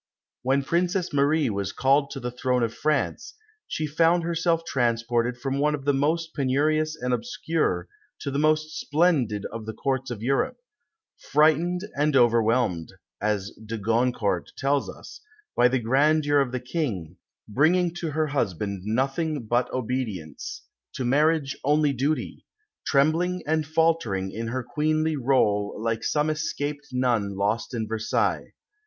When 0.41 0.63
Princess 0.63 1.13
Marie 1.13 1.51
was 1.51 1.71
called 1.71 2.09
to 2.09 2.19
the 2.19 2.31
throne 2.31 2.63
of 2.63 2.73
France, 2.73 3.35
she 3.67 3.85
found 3.85 4.23
herself 4.23 4.65
transported 4.65 5.37
from 5.37 5.59
one 5.59 5.75
of 5.75 5.85
the 5.85 5.93
most 5.93 6.33
penurious 6.33 6.95
and 6.95 7.13
obscure 7.13 7.87
to 8.21 8.31
the 8.31 8.39
most 8.39 8.79
splendid 8.79 9.45
of 9.51 9.67
the 9.67 9.75
Courts 9.75 10.09
of 10.09 10.23
Europe 10.23 10.57
"frightened 11.19 11.81
and 11.95 12.15
overwhelmed," 12.15 12.93
as 13.21 13.51
de 13.63 13.77
Goncourt 13.77 14.51
tells 14.57 14.89
us, 14.89 15.21
"by 15.55 15.67
the 15.67 15.77
grandeur 15.77 16.39
of 16.39 16.51
the 16.51 16.59
King, 16.59 17.17
bringing 17.47 17.93
to 17.97 18.09
her 18.09 18.25
husband 18.25 18.81
nothing 18.83 19.45
but 19.45 19.71
obedience, 19.71 20.63
to 20.95 21.05
marriage 21.05 21.55
only 21.63 21.93
duty; 21.93 22.43
trembling 22.87 23.43
and 23.45 23.67
faltering 23.67 24.31
in 24.31 24.47
her 24.47 24.63
queenly 24.63 25.15
rôle 25.15 25.77
like 25.79 26.03
some 26.03 26.31
escaped 26.31 26.87
nun 26.91 27.37
lost 27.37 27.75
in 27.75 27.87
Versailles." 27.87 28.51